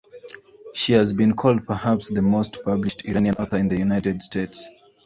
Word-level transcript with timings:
She 0.73 0.93
has 0.93 1.13
been 1.13 1.35
called 1.35 1.67
"perhaps 1.67 2.09
the 2.09 2.23
most 2.23 2.57
published 2.65 3.05
Iranian 3.05 3.35
author 3.35 3.57
in 3.57 3.67
the 3.69 3.77
United 3.77 4.23
States". 4.23 4.67